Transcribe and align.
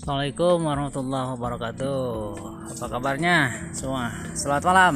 Assalamualaikum 0.00 0.64
warahmatullahi 0.64 1.28
wabarakatuh. 1.36 2.08
Apa 2.72 2.86
kabarnya 2.88 3.68
semua? 3.76 4.08
Selamat 4.32 4.64
malam. 4.72 4.94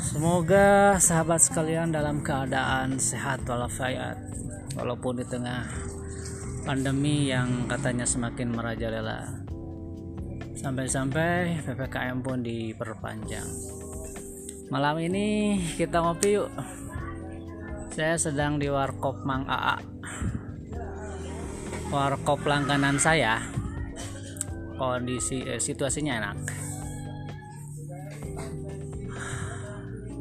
Semoga 0.00 0.96
sahabat 0.96 1.44
sekalian 1.44 1.92
dalam 1.92 2.24
keadaan 2.24 2.96
sehat 2.96 3.44
walafiat 3.44 4.16
walaupun 4.72 5.20
di 5.20 5.24
tengah 5.28 5.68
pandemi 6.64 7.28
yang 7.28 7.68
katanya 7.68 8.08
semakin 8.08 8.56
merajalela. 8.56 9.36
Sampai-sampai 10.56 11.60
PPKM 11.60 12.24
pun 12.24 12.40
diperpanjang. 12.40 13.48
Malam 14.72 14.96
ini 15.04 15.60
kita 15.76 16.00
ngopi 16.00 16.40
yuk. 16.40 16.48
Saya 17.92 18.16
sedang 18.16 18.56
di 18.56 18.72
Warkop 18.72 19.28
Mang 19.28 19.44
AA 19.44 19.92
warkop 21.92 22.44
langganan 22.48 22.96
saya 22.96 23.40
kondisi 24.76 25.44
eh, 25.44 25.60
situasinya 25.60 26.12
enak. 26.20 26.38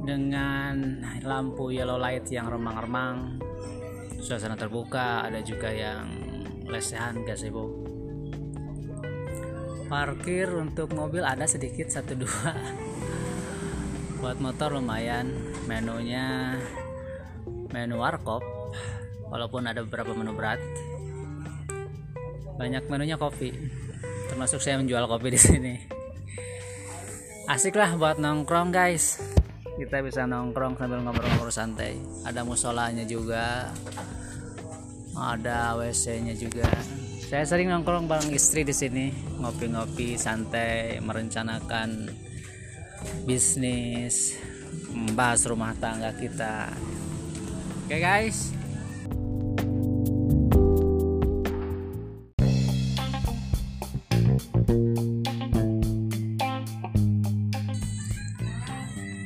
Dengan 0.04 0.99
lampu 1.23 1.71
yellow 1.71 1.95
light 1.95 2.27
yang 2.27 2.52
remang-remang 2.52 3.40
suasana 4.20 4.59
terbuka 4.59 5.23
ada 5.23 5.40
juga 5.40 5.71
yang 5.71 6.07
lesehan 6.68 7.23
gazebo 7.23 7.84
parkir 9.93 10.49
untuk 10.49 10.90
mobil 10.95 11.21
ada 11.21 11.45
sedikit 11.45 11.85
satu 11.85 12.18
dua. 12.18 12.52
Buat 14.20 14.40
motor 14.40 14.80
lumayan 14.80 15.30
menunya 15.70 16.57
menu 17.70 18.02
warkop 18.02 18.41
walaupun 19.30 19.70
ada 19.70 19.85
beberapa 19.85 20.18
menu 20.18 20.34
berat 20.34 20.57
banyak 22.64 22.88
menunya 22.88 23.20
kopi. 23.20 23.52
Termasuk 24.32 24.64
saya 24.64 24.80
menjual 24.80 25.04
kopi 25.12 25.36
di 25.36 25.40
sini. 25.40 25.76
Asik 27.52 27.76
lah 27.76 28.00
buat 28.00 28.24
nongkrong 28.24 28.72
guys. 28.72 29.20
Kita 29.76 30.00
bisa 30.00 30.24
nongkrong 30.24 30.80
sambil 30.80 31.04
ngobrol-ngobrol 31.04 31.52
santai. 31.52 32.00
Ada 32.24 32.48
musolanya 32.48 33.04
juga. 33.04 33.68
Ada 35.12 35.76
WC 35.76 36.24
nya 36.24 36.40
juga. 36.40 36.72
Saya 37.28 37.44
sering 37.44 37.68
nongkrong 37.68 38.08
bareng 38.08 38.32
istri 38.32 38.64
di 38.64 38.72
sini. 38.72 39.12
Ngopi-ngopi 39.44 40.16
santai 40.16 41.04
merencanakan 41.04 42.08
bisnis 43.28 44.40
membahas 44.96 45.44
rumah 45.52 45.76
tangga 45.76 46.16
kita. 46.16 46.72
Oke 47.84 48.00
okay, 48.00 48.00
guys 48.00 48.63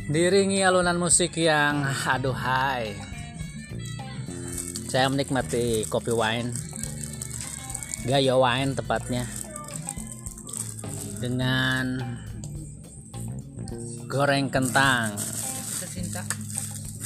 diringi 0.08 0.64
alunan 0.64 0.96
musik 0.96 1.36
yang 1.36 1.84
aduhai 2.08 2.96
saya 4.88 5.12
menikmati 5.12 5.84
kopi 5.92 6.16
wine. 6.16 6.56
Gaya 8.08 8.40
wine 8.40 8.72
tepatnya. 8.72 9.28
Dengan 11.20 12.00
goreng 14.08 14.48
kentang. 14.48 15.20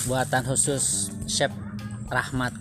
Buatan 0.05 0.43
khusus 0.45 1.09
chef 1.25 1.49
Rahmat. 2.05 2.53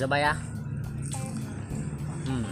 Coba 0.00 0.16
ya. 0.16 0.32
Hmm. 2.24 2.48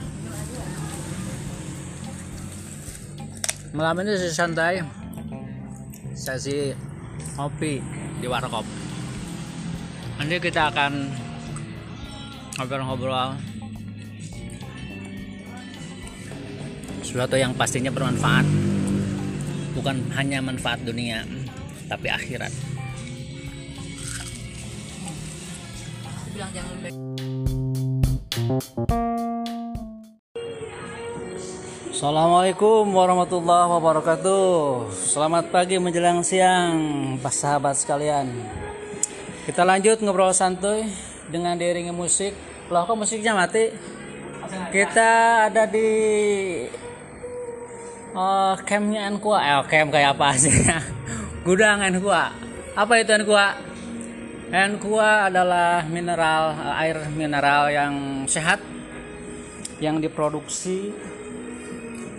Malam 3.73 4.05
ini 4.05 4.13
sesi 4.21 4.37
santai. 4.37 4.85
Sesi 6.13 6.77
kopi 7.33 7.81
di 8.21 8.27
warkop. 8.29 8.69
Nanti 10.21 10.37
kita 10.39 10.69
akan 10.69 10.93
ngobrol-ngobrol 12.61 13.33
sesuatu 17.01 17.41
yang 17.41 17.57
pastinya 17.57 17.89
bermanfaat. 17.89 18.45
Bukan 19.73 20.13
hanya 20.21 20.45
manfaat 20.45 20.85
dunia 20.85 21.25
tapi 21.89 22.13
akhirat. 22.13 22.53
Bilang 26.33 26.53
jangan 26.53 26.77
Assalamualaikum 32.03 32.99
warahmatullahi 32.99 33.79
wabarakatuh. 33.79 34.91
Selamat 34.91 35.55
pagi 35.55 35.79
menjelang 35.79 36.27
siang 36.27 36.75
Pas 37.23 37.31
sahabat 37.31 37.79
sekalian. 37.79 38.27
Kita 39.47 39.63
lanjut 39.63 40.03
ngobrol 40.03 40.35
santuy 40.35 40.83
Dengan 41.31 41.55
diiringi 41.55 41.95
musik. 41.95 42.35
Loh 42.75 42.91
kok 42.91 42.99
musiknya 42.99 43.39
mati? 43.39 43.71
Kita 44.75 45.47
ada 45.47 45.63
di 45.63 45.91
Oh, 48.19 48.59
campnya 48.67 49.07
Enkua 49.07 49.39
Eh 49.39 49.63
camp 49.71 49.95
kayak 49.95 50.19
apa 50.19 50.35
sih? 50.35 50.59
Gudang 51.47 51.87
Enkua 51.87 52.35
Apa 52.75 52.99
itu 52.99 53.15
Enkua 53.15 53.55
Enkua 54.51 55.31
adalah 55.31 55.87
mineral 55.87 56.51
Air 56.83 56.99
mineral 57.15 57.71
yang 57.71 57.95
sehat 58.27 58.59
Yang 59.79 60.11
diproduksi 60.11 60.91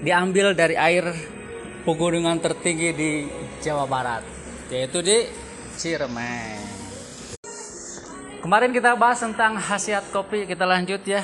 diambil 0.03 0.51
dari 0.51 0.75
air 0.75 1.15
pegunungan 1.87 2.35
tertinggi 2.43 2.89
di 2.91 3.11
Jawa 3.63 3.87
Barat 3.87 4.23
yaitu 4.67 4.99
di 4.99 5.23
Ciremai. 5.79 6.59
Kemarin 8.43 8.75
kita 8.75 8.99
bahas 8.99 9.23
tentang 9.23 9.55
khasiat 9.55 10.11
kopi, 10.11 10.43
kita 10.43 10.67
lanjut 10.67 10.99
ya. 11.07 11.23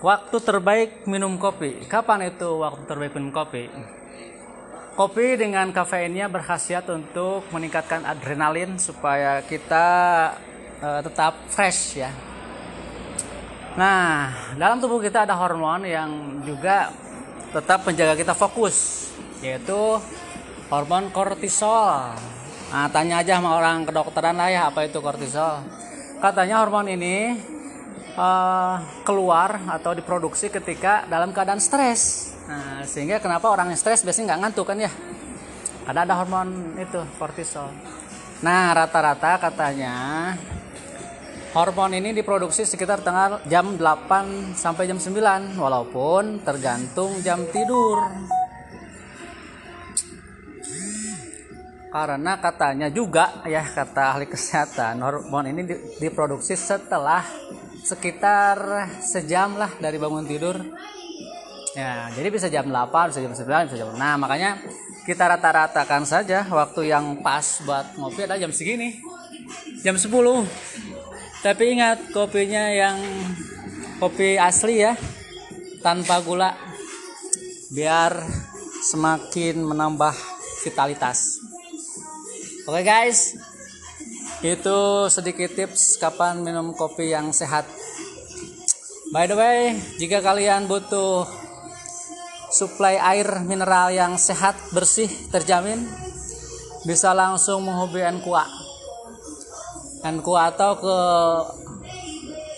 Waktu 0.00 0.36
terbaik 0.40 1.04
minum 1.04 1.36
kopi. 1.36 1.84
Kapan 1.84 2.32
itu 2.32 2.64
waktu 2.64 2.88
terbaik 2.88 3.12
minum 3.12 3.28
kopi? 3.28 3.68
Kopi 4.96 5.36
dengan 5.36 5.68
kafeinnya 5.76 6.32
berkhasiat 6.32 6.88
untuk 6.88 7.44
meningkatkan 7.52 8.08
adrenalin 8.08 8.80
supaya 8.80 9.44
kita 9.44 9.86
uh, 10.80 11.00
tetap 11.04 11.36
fresh 11.52 12.00
ya, 12.00 12.08
Nah, 13.74 14.30
dalam 14.54 14.78
tubuh 14.78 15.02
kita 15.02 15.26
ada 15.26 15.34
hormon 15.34 15.82
yang 15.82 16.38
juga 16.46 16.94
tetap 17.50 17.82
menjaga 17.82 18.14
kita 18.14 18.30
fokus, 18.30 19.10
yaitu 19.42 19.98
hormon 20.70 21.10
kortisol. 21.10 22.14
Nah, 22.70 22.86
tanya 22.94 23.18
aja 23.18 23.42
sama 23.42 23.58
orang 23.58 23.82
kedokteran 23.82 24.38
lah 24.38 24.46
ya 24.46 24.70
apa 24.70 24.86
itu 24.86 25.02
kortisol. 25.02 25.66
Katanya 26.22 26.62
hormon 26.62 26.86
ini 26.86 27.34
uh, 28.14 28.78
keluar 29.02 29.58
atau 29.66 29.90
diproduksi 29.90 30.54
ketika 30.54 31.02
dalam 31.10 31.34
keadaan 31.34 31.58
stres. 31.58 32.30
Nah, 32.46 32.86
sehingga 32.86 33.18
kenapa 33.18 33.50
orang 33.50 33.74
yang 33.74 33.78
stres 33.78 34.06
biasanya 34.06 34.34
nggak 34.34 34.40
ngantuk 34.46 34.70
kan 34.70 34.78
ya? 34.78 34.92
Karena 35.82 36.00
ada 36.06 36.14
hormon 36.22 36.78
itu 36.78 37.02
kortisol. 37.18 37.74
Nah, 38.38 38.70
rata-rata 38.70 39.50
katanya 39.50 39.94
Hormon 41.54 41.94
ini 41.94 42.10
diproduksi 42.10 42.66
sekitar 42.66 42.98
tengah 43.06 43.46
jam 43.46 43.78
8 43.78 44.58
sampai 44.58 44.90
jam 44.90 44.98
9 44.98 45.54
walaupun 45.54 46.42
tergantung 46.42 47.22
jam 47.22 47.46
tidur. 47.54 48.02
Karena 51.94 52.42
katanya 52.42 52.90
juga 52.90 53.46
ya 53.46 53.62
kata 53.62 54.18
ahli 54.18 54.26
kesehatan 54.26 54.98
hormon 54.98 55.46
ini 55.54 55.62
diproduksi 56.02 56.58
setelah 56.58 57.22
sekitar 57.86 58.90
sejam 58.98 59.54
lah 59.54 59.70
dari 59.78 59.94
bangun 59.94 60.26
tidur. 60.26 60.58
Ya, 61.78 62.10
jadi 62.18 62.34
bisa 62.34 62.50
jam 62.50 62.66
8, 62.66 63.14
bisa 63.14 63.22
jam 63.22 63.30
9, 63.30 63.70
bisa 63.70 63.78
jam 63.78 63.94
6. 63.94 63.98
Nah, 63.98 64.18
makanya 64.18 64.58
kita 65.06 65.22
rata-ratakan 65.30 66.02
saja 66.02 66.50
waktu 66.50 66.90
yang 66.90 67.22
pas 67.22 67.62
buat 67.62 67.94
ngopi 67.94 68.26
adalah 68.26 68.42
jam 68.42 68.50
segini. 68.50 68.98
Jam 69.86 69.94
10 69.94 70.10
tapi 71.44 71.76
ingat 71.76 72.08
kopinya 72.16 72.72
yang 72.72 72.96
kopi 74.00 74.40
asli 74.40 74.80
ya 74.80 74.96
tanpa 75.84 76.24
gula 76.24 76.56
biar 77.68 78.16
semakin 78.80 79.60
menambah 79.60 80.16
vitalitas. 80.64 81.44
Oke 82.64 82.80
okay 82.80 82.84
guys. 82.88 83.36
Itu 84.40 85.12
sedikit 85.12 85.52
tips 85.52 86.00
kapan 86.00 86.40
minum 86.40 86.72
kopi 86.72 87.12
yang 87.12 87.28
sehat. 87.36 87.68
By 89.12 89.28
the 89.28 89.36
way 89.36 89.76
jika 90.00 90.24
kalian 90.24 90.64
butuh 90.64 91.28
suplai 92.56 92.96
air 92.96 93.44
mineral 93.44 93.92
yang 93.92 94.16
sehat 94.16 94.56
bersih 94.72 95.12
terjamin 95.28 95.84
bisa 96.88 97.12
langsung 97.12 97.68
menghubungi 97.68 98.24
Kuat 98.24 98.63
NQ 100.04 100.26
atau 100.52 100.70
ke 100.76 100.96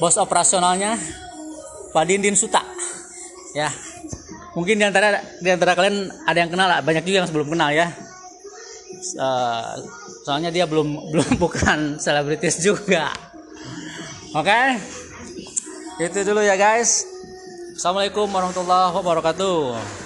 bos 0.03 0.17
operasionalnya 0.19 0.99
Pak 1.95 2.05
Dindin 2.05 2.35
Suta. 2.35 2.61
Ya. 3.55 3.71
Mungkin 4.59 4.81
di 4.81 4.85
antara 4.85 5.21
di 5.39 5.49
antara 5.49 5.79
kalian 5.79 6.11
ada 6.27 6.39
yang 6.43 6.51
kenal 6.51 6.69
banyak 6.83 7.05
juga 7.07 7.23
yang 7.23 7.31
belum 7.31 7.49
kenal 7.55 7.71
ya. 7.71 7.89
Uh, 9.17 9.79
soalnya 10.27 10.51
dia 10.51 10.67
belum 10.67 10.89
belum 11.15 11.31
bukan 11.39 12.03
selebritis 12.03 12.59
juga. 12.61 13.15
Oke? 14.35 14.83
Itu 16.03 16.27
dulu 16.27 16.43
ya 16.43 16.59
guys. 16.59 17.07
Assalamualaikum 17.77 18.29
warahmatullahi 18.33 18.93
wabarakatuh 18.97 20.06